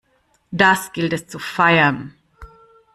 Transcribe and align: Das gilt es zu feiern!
Das 0.49 0.93
gilt 0.93 1.13
es 1.13 1.27
zu 1.27 1.37
feiern! 1.37 2.15